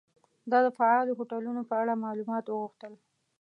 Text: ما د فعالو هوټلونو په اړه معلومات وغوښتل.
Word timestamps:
ما 0.49 0.57
د 0.65 0.67
فعالو 0.77 1.17
هوټلونو 1.19 1.61
په 1.69 1.73
اړه 1.81 1.93
معلومات 2.05 2.45
وغوښتل. 2.47 2.93